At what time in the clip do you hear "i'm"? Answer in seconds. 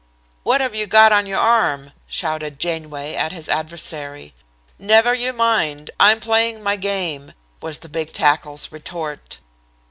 5.99-6.19